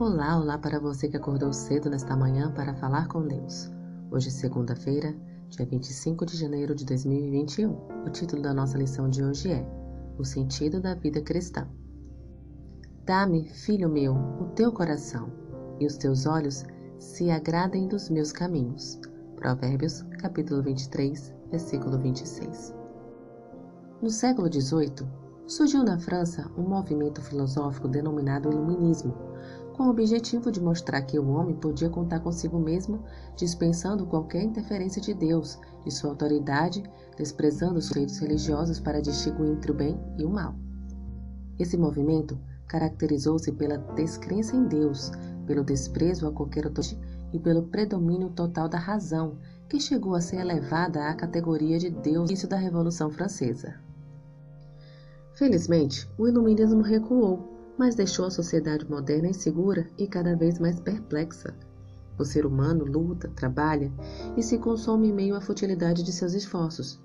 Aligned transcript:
Olá, 0.00 0.38
olá 0.38 0.56
para 0.56 0.78
você 0.78 1.08
que 1.08 1.16
acordou 1.16 1.52
cedo 1.52 1.90
nesta 1.90 2.14
manhã 2.16 2.52
para 2.52 2.72
falar 2.72 3.08
com 3.08 3.26
Deus. 3.26 3.68
Hoje 4.12 4.28
é 4.28 4.30
segunda-feira, 4.30 5.12
dia 5.48 5.66
25 5.66 6.24
de 6.24 6.36
janeiro 6.36 6.72
de 6.72 6.84
2021. 6.84 7.72
O 8.06 8.08
título 8.08 8.40
da 8.40 8.54
nossa 8.54 8.78
lição 8.78 9.10
de 9.10 9.24
hoje 9.24 9.50
é 9.50 9.66
O 10.16 10.24
sentido 10.24 10.80
da 10.80 10.94
vida 10.94 11.20
cristã. 11.20 11.66
Dá-me, 13.04 13.48
filho 13.48 13.88
meu, 13.88 14.14
o 14.14 14.44
teu 14.54 14.70
coração, 14.70 15.32
e 15.80 15.86
os 15.86 15.96
teus 15.96 16.26
olhos 16.26 16.64
se 17.00 17.28
agradem 17.32 17.88
dos 17.88 18.08
meus 18.08 18.30
caminhos. 18.30 19.00
Provérbios, 19.34 20.02
capítulo 20.20 20.62
23, 20.62 21.34
versículo 21.50 21.98
26. 21.98 22.72
No 24.00 24.10
século 24.10 24.46
XVIII, 24.46 25.08
surgiu 25.48 25.82
na 25.82 25.98
França 25.98 26.48
um 26.56 26.62
movimento 26.62 27.20
filosófico 27.20 27.88
denominado 27.88 28.48
Iluminismo, 28.48 29.12
com 29.78 29.84
o 29.84 29.90
objetivo 29.90 30.50
de 30.50 30.60
mostrar 30.60 31.02
que 31.02 31.20
o 31.20 31.28
homem 31.28 31.54
podia 31.54 31.88
contar 31.88 32.18
consigo 32.18 32.58
mesmo, 32.58 33.04
dispensando 33.36 34.04
qualquer 34.04 34.42
interferência 34.42 35.00
de 35.00 35.14
Deus 35.14 35.56
e 35.86 35.90
sua 35.92 36.10
autoridade, 36.10 36.82
desprezando 37.16 37.78
os 37.78 37.88
feitos 37.88 38.18
religiosos 38.18 38.80
para 38.80 39.00
distinguir 39.00 39.46
entre 39.52 39.70
o 39.70 39.74
bem 39.74 39.96
e 40.18 40.24
o 40.24 40.30
mal. 40.30 40.56
Esse 41.60 41.76
movimento 41.76 42.36
caracterizou-se 42.66 43.52
pela 43.52 43.78
descrença 43.78 44.56
em 44.56 44.64
Deus, 44.64 45.12
pelo 45.46 45.62
desprezo 45.62 46.26
a 46.26 46.32
qualquer 46.32 46.66
autoridade 46.66 46.98
e 47.32 47.38
pelo 47.38 47.62
predomínio 47.62 48.30
total 48.30 48.68
da 48.68 48.78
razão, 48.78 49.38
que 49.68 49.78
chegou 49.78 50.16
a 50.16 50.20
ser 50.20 50.40
elevada 50.40 51.08
à 51.08 51.14
categoria 51.14 51.78
de 51.78 51.88
Deus 51.88 52.16
no 52.16 52.26
início 52.26 52.48
da 52.48 52.56
Revolução 52.56 53.12
Francesa. 53.12 53.76
Felizmente, 55.34 56.10
o 56.18 56.26
iluminismo 56.26 56.82
recuou 56.82 57.57
mas 57.78 57.94
deixou 57.94 58.26
a 58.26 58.30
sociedade 58.30 58.90
moderna 58.90 59.28
insegura 59.28 59.88
e 59.96 60.06
cada 60.06 60.34
vez 60.34 60.58
mais 60.58 60.80
perplexa. 60.80 61.54
O 62.18 62.24
ser 62.24 62.44
humano 62.44 62.84
luta, 62.84 63.30
trabalha 63.36 63.92
e 64.36 64.42
se 64.42 64.58
consome 64.58 65.08
em 65.08 65.12
meio 65.12 65.36
à 65.36 65.40
futilidade 65.40 66.02
de 66.02 66.12
seus 66.12 66.34
esforços. 66.34 67.00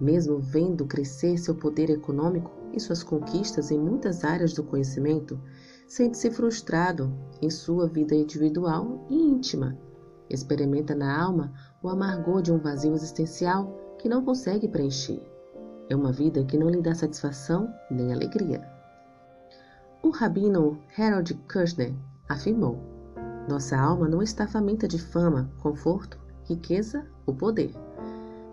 Mesmo 0.00 0.38
vendo 0.38 0.86
crescer 0.86 1.36
seu 1.36 1.54
poder 1.54 1.90
econômico 1.90 2.50
e 2.72 2.80
suas 2.80 3.02
conquistas 3.02 3.70
em 3.70 3.78
muitas 3.78 4.24
áreas 4.24 4.54
do 4.54 4.62
conhecimento, 4.62 5.38
sente-se 5.86 6.30
frustrado 6.30 7.12
em 7.42 7.50
sua 7.50 7.86
vida 7.86 8.14
individual 8.14 9.06
e 9.10 9.14
íntima. 9.14 9.76
Experimenta 10.30 10.94
na 10.94 11.20
alma 11.20 11.52
o 11.82 11.88
amargor 11.88 12.40
de 12.40 12.52
um 12.52 12.58
vazio 12.58 12.94
existencial 12.94 13.96
que 13.98 14.08
não 14.08 14.24
consegue 14.24 14.68
preencher. 14.68 15.20
É 15.90 15.96
uma 15.96 16.12
vida 16.12 16.44
que 16.44 16.56
não 16.56 16.70
lhe 16.70 16.80
dá 16.80 16.94
satisfação 16.94 17.68
nem 17.90 18.12
alegria. 18.12 18.77
O 20.00 20.10
rabino 20.10 20.78
Harold 20.96 21.34
Kushner 21.52 21.92
afirmou: 22.28 22.78
Nossa 23.48 23.76
alma 23.76 24.08
não 24.08 24.22
está 24.22 24.46
faminta 24.46 24.86
de 24.86 24.96
fama, 24.96 25.50
conforto, 25.58 26.16
riqueza 26.44 27.04
ou 27.26 27.34
poder. 27.34 27.74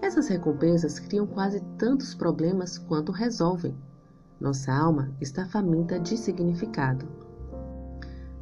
Essas 0.02 0.28
recompensas 0.28 0.98
criam 1.00 1.28
quase 1.28 1.62
tantos 1.78 2.16
problemas 2.16 2.80
quanto 2.80 3.12
resolvem. 3.12 3.78
Nossa 4.40 4.74
alma 4.74 5.14
está 5.22 5.46
faminta 5.46 6.00
de 6.00 6.18
significado. 6.18 7.08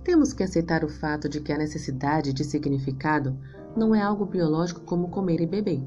Temos 0.01 0.31
que 0.31 0.43
aceitar 0.43 0.85
o 0.85 0.89
fato 0.89 1.27
de 1.27 1.41
que 1.41 1.51
a 1.51 1.57
necessidade 1.57 2.31
de 2.31 2.45
significado 2.45 3.37
não 3.75 3.93
é 3.93 4.01
algo 4.01 4.25
biológico 4.25 4.79
como 4.81 5.09
comer 5.09 5.41
e 5.41 5.45
beber. 5.45 5.83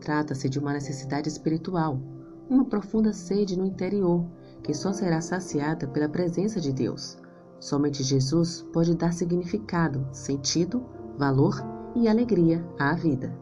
Trata-se 0.00 0.48
de 0.48 0.58
uma 0.58 0.72
necessidade 0.72 1.28
espiritual, 1.28 2.00
uma 2.48 2.64
profunda 2.64 3.12
sede 3.12 3.58
no 3.58 3.66
interior 3.66 4.24
que 4.66 4.74
só 4.74 4.92
será 4.92 5.20
saciada 5.20 5.86
pela 5.86 6.08
presença 6.08 6.60
de 6.60 6.72
Deus. 6.72 7.16
Somente 7.60 8.02
Jesus 8.02 8.66
pode 8.72 8.96
dar 8.96 9.12
significado, 9.12 10.04
sentido, 10.10 10.84
valor 11.16 11.54
e 11.94 12.08
alegria 12.08 12.66
à 12.76 12.92
vida. 12.92 13.32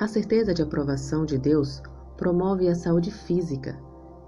A 0.00 0.08
certeza 0.08 0.52
de 0.52 0.62
aprovação 0.62 1.24
de 1.24 1.38
Deus 1.38 1.80
promove 2.16 2.68
a 2.68 2.74
saúde 2.74 3.12
física. 3.12 3.78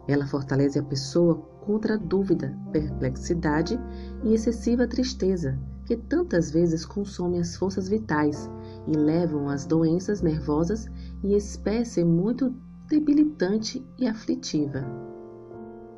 Ela 0.06 0.24
fortalece 0.24 0.78
a 0.78 0.84
pessoa 0.84 1.34
contra 1.66 1.94
a 1.94 1.98
dúvida, 1.98 2.56
perplexidade 2.70 3.78
e 4.22 4.32
excessiva 4.32 4.86
tristeza, 4.86 5.58
que 5.84 5.96
tantas 5.96 6.52
vezes 6.52 6.86
consomem 6.86 7.40
as 7.40 7.56
forças 7.56 7.88
vitais 7.88 8.48
e 8.86 8.92
levam 8.92 9.48
às 9.48 9.66
doenças 9.66 10.22
nervosas 10.22 10.86
e 11.24 11.34
espécie 11.34 12.04
muito 12.04 12.54
debilitante 12.86 13.84
e 13.98 14.06
aflitiva. 14.06 15.17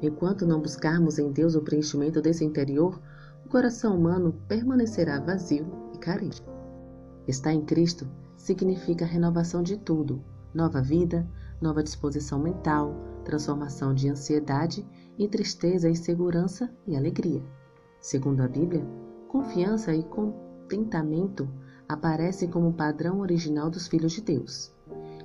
Enquanto 0.03 0.47
não 0.47 0.61
buscarmos 0.61 1.19
em 1.19 1.31
Deus 1.31 1.55
o 1.55 1.61
preenchimento 1.61 2.23
desse 2.23 2.45
interior, 2.45 2.99
o 3.45 3.49
coração 3.49 3.97
humano 3.97 4.35
permanecerá 4.49 5.21
vazio 5.21 5.67
e 5.95 5.99
carente. 5.99 6.43
Estar 7.29 7.53
em 7.53 7.63
Cristo 7.63 8.09
significa 8.37 9.05
renovação 9.05 9.63
de 9.63 9.77
tudo, 9.77 10.25
nova 10.55 10.81
vida, 10.81 11.29
nova 11.61 11.83
disposição 11.83 12.39
mental, 12.39 12.95
transformação 13.25 13.95
de 13.95 14.09
ansiedade 14.09 14.87
e 15.19 15.29
tristeza 15.29 15.89
em 15.89 15.95
segurança 15.95 16.73
e 16.87 16.97
alegria. 16.97 17.43
Segundo 18.01 18.41
a 18.41 18.49
Bíblia, 18.49 18.83
confiança 19.29 19.95
e 19.95 20.03
contentamento 20.03 21.47
aparecem 21.87 22.49
como 22.49 22.73
padrão 22.73 23.21
original 23.21 23.69
dos 23.69 23.87
filhos 23.87 24.13
de 24.13 24.23
Deus. 24.23 24.75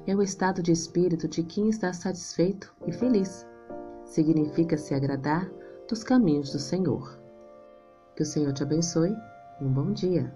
É 0.06 0.14
o 0.14 0.22
estado 0.22 0.62
de 0.62 0.74
espírito 0.74 1.30
de 1.30 1.44
quem 1.44 1.70
está 1.70 1.94
satisfeito 1.94 2.76
e 2.86 2.92
feliz 2.92 3.48
significa 4.06 4.78
se 4.78 4.94
agradar 4.94 5.52
dos 5.90 6.04
caminhos 6.04 6.52
do 6.52 6.60
Senhor. 6.60 7.20
Que 8.16 8.24
o 8.24 8.26
Senhor 8.26 8.54
te 8.54 8.64
abençoe. 8.64 9.14
Um 9.62 9.70
bom 9.70 9.92
dia. 9.92 10.34